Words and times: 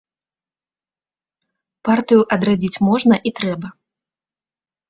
Партыю 1.89 2.21
адрадзіць 2.39 2.81
можна 2.89 3.15
і 3.29 3.37
трэба. 3.41 3.67